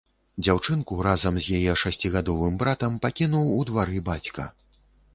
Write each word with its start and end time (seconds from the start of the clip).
Дзяўчынку 0.45 0.97
разам 1.07 1.37
з 1.41 1.59
яе 1.59 1.77
шасцігадовым 1.83 2.59
братам 2.65 2.91
пакінуў 3.07 3.55
у 3.61 3.63
двары 3.73 4.07
бацька. 4.13 4.53